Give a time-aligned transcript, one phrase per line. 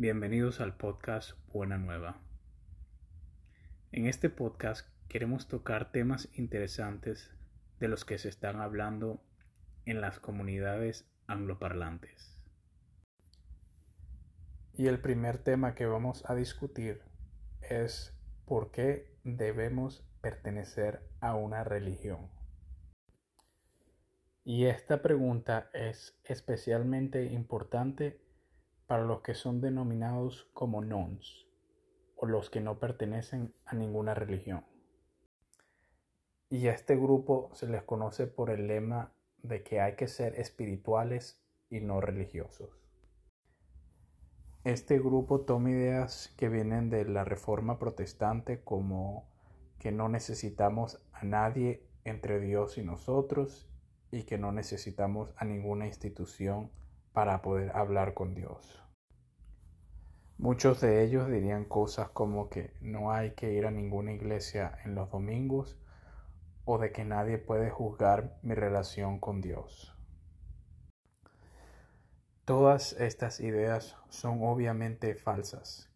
[0.00, 2.22] Bienvenidos al podcast Buena Nueva.
[3.90, 7.34] En este podcast queremos tocar temas interesantes
[7.80, 9.20] de los que se están hablando
[9.86, 12.38] en las comunidades angloparlantes.
[14.72, 17.02] Y el primer tema que vamos a discutir
[17.60, 22.30] es por qué debemos pertenecer a una religión.
[24.44, 28.27] Y esta pregunta es especialmente importante
[28.88, 31.46] para los que son denominados como nons
[32.16, 34.64] o los que no pertenecen a ninguna religión.
[36.48, 39.12] Y a este grupo se les conoce por el lema
[39.42, 42.70] de que hay que ser espirituales y no religiosos.
[44.64, 49.28] Este grupo toma ideas que vienen de la Reforma Protestante como
[49.78, 53.68] que no necesitamos a nadie entre Dios y nosotros
[54.10, 56.70] y que no necesitamos a ninguna institución
[57.18, 58.80] para poder hablar con Dios.
[60.36, 64.94] Muchos de ellos dirían cosas como que no hay que ir a ninguna iglesia en
[64.94, 65.76] los domingos
[66.64, 69.96] o de que nadie puede juzgar mi relación con Dios.
[72.44, 75.90] Todas estas ideas son obviamente falsas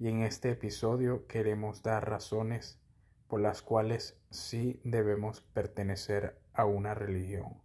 [0.00, 2.80] y en este episodio queremos dar razones
[3.28, 7.63] por las cuales sí debemos pertenecer a una religión.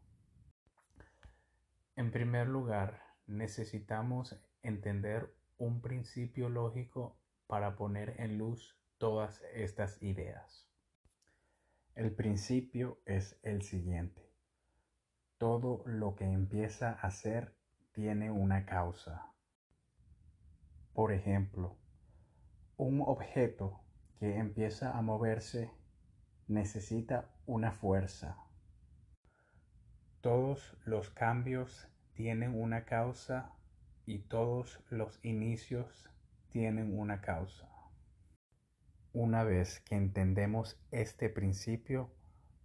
[2.00, 10.66] En primer lugar, necesitamos entender un principio lógico para poner en luz todas estas ideas.
[11.96, 14.32] El principio es el siguiente.
[15.38, 17.54] Todo lo que empieza a ser
[17.92, 19.34] tiene una causa.
[20.94, 21.76] Por ejemplo,
[22.78, 23.82] un objeto
[24.22, 25.70] que empieza a moverse
[26.48, 28.38] necesita una fuerza.
[30.22, 33.54] Todos los cambios tienen una causa
[34.06, 36.10] y todos los inicios
[36.50, 37.70] tienen una causa.
[39.14, 42.12] Una vez que entendemos este principio,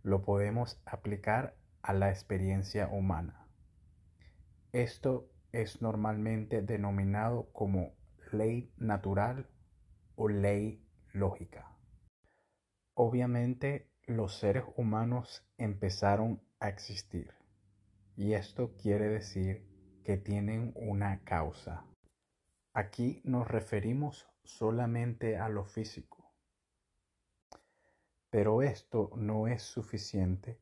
[0.02, 3.46] lo podemos aplicar a la experiencia humana.
[4.72, 7.92] Esto es normalmente denominado como
[8.32, 9.48] ley natural
[10.16, 11.70] o ley lógica.
[12.94, 17.43] Obviamente los seres humanos empezaron a existir
[18.16, 19.66] y esto quiere decir
[20.04, 21.84] que tienen una causa.
[22.72, 26.32] Aquí nos referimos solamente a lo físico.
[28.30, 30.60] Pero esto no es suficiente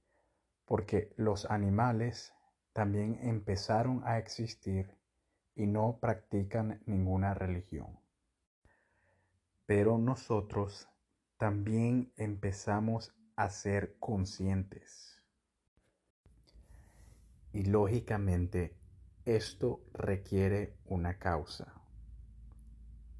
[0.64, 2.34] porque los animales
[2.72, 4.96] también empezaron a existir
[5.54, 7.98] y no practican ninguna religión.
[9.66, 10.88] Pero nosotros
[11.36, 15.11] también empezamos a ser conscientes.
[17.52, 18.76] Y lógicamente
[19.24, 21.74] esto requiere una causa.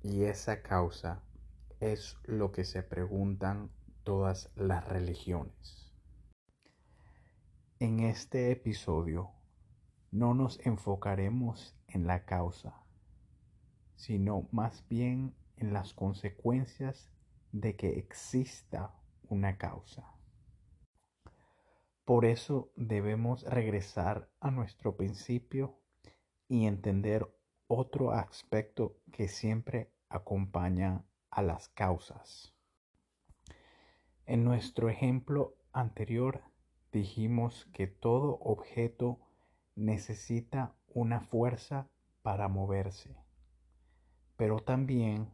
[0.03, 1.23] Y esa causa
[1.81, 3.71] es lo que se preguntan
[4.05, 5.93] todas las religiones.
[7.79, 9.31] En este episodio
[10.11, 12.75] no nos enfocaremos en la causa,
[13.97, 17.11] sino más bien en las consecuencias
[17.53, 18.95] de que exista
[19.29, 20.05] una causa.
[22.13, 25.79] Por eso debemos regresar a nuestro principio
[26.47, 27.27] y entender
[27.69, 32.53] otro aspecto que siempre acompaña a las causas.
[34.27, 36.43] En nuestro ejemplo anterior
[36.93, 39.19] dijimos que todo objeto
[39.75, 41.89] necesita una fuerza
[42.21, 43.17] para moverse,
[44.37, 45.33] pero también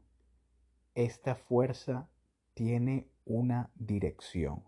[0.94, 2.09] esta fuerza
[2.55, 4.68] tiene una dirección.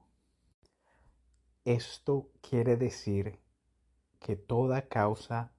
[1.70, 3.38] Esto quiere decir
[4.18, 5.52] que toda causa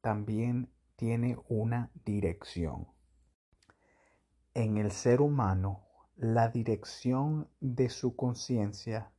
[0.00, 2.88] también tiene una dirección.
[4.54, 5.86] En el ser humano,
[6.16, 9.12] la dirección de su conciencia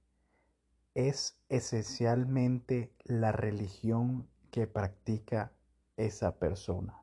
[0.95, 5.53] es esencialmente la religión que practica
[5.97, 6.99] esa persona.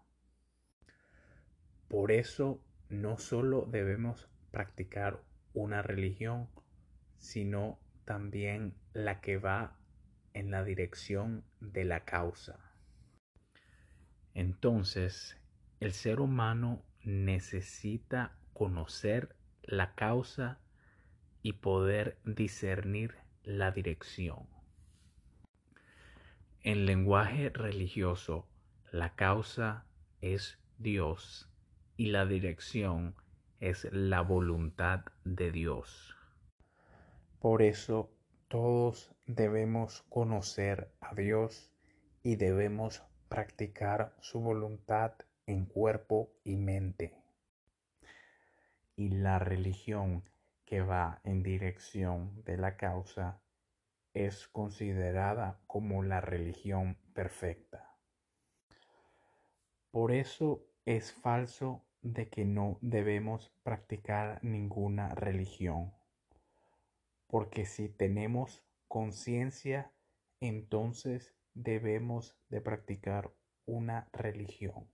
[1.87, 5.23] Por eso no solo debemos practicar
[5.55, 6.49] una religión,
[7.17, 9.77] sino también la que va
[10.33, 12.59] en la dirección de la causa.
[14.33, 15.37] Entonces,
[15.81, 20.59] el ser humano necesita conocer la causa
[21.43, 24.49] y poder discernir la dirección.
[26.63, 28.49] En lenguaje religioso,
[28.91, 29.85] la causa
[30.21, 31.49] es Dios
[31.97, 33.15] y la dirección
[33.61, 36.16] es la voluntad de Dios.
[37.41, 38.11] Por eso
[38.49, 41.71] todos debemos conocer a Dios
[42.23, 45.13] y debemos practicar su voluntad
[45.47, 47.15] en cuerpo y mente.
[48.97, 50.25] y la religión
[50.65, 53.41] que va en dirección de la causa
[54.15, 57.95] es considerada como la religión perfecta.
[59.91, 65.93] Por eso es falso de que no debemos practicar ninguna religión,
[67.27, 69.93] porque si tenemos conciencia,
[70.41, 73.33] entonces debemos de practicar
[73.65, 74.89] una religión.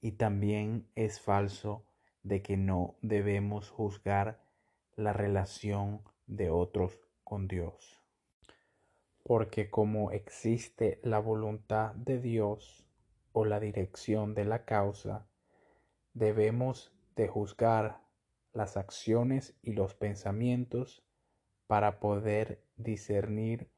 [0.00, 1.86] Y también es falso
[2.22, 4.44] de que no debemos juzgar
[4.96, 8.02] la relación de otros con Dios.
[9.22, 12.86] Porque como existe la voluntad de Dios
[13.32, 15.28] o la dirección de la causa,
[16.14, 18.00] debemos de juzgar
[18.52, 21.04] las acciones y los pensamientos
[21.66, 23.70] para poder discernir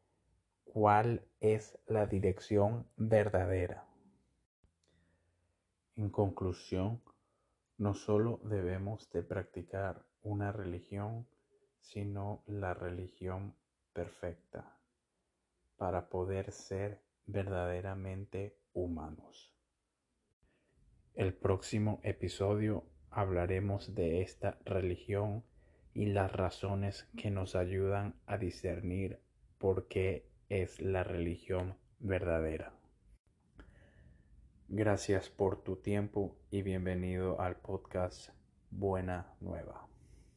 [0.64, 3.86] cuál es la dirección verdadera.
[5.96, 7.02] En conclusión,
[7.76, 11.26] no solo debemos de practicar una religión,
[11.80, 13.54] sino la religión
[13.92, 14.78] perfecta
[15.76, 19.52] para poder ser verdaderamente humanos.
[21.14, 25.44] El próximo episodio hablaremos de esta religión
[25.94, 29.20] y las razones que nos ayudan a discernir
[29.58, 32.72] por qué es la religión verdadera.
[34.68, 38.30] Gracias por tu tiempo y bienvenido al podcast
[38.70, 39.91] Buena Nueva.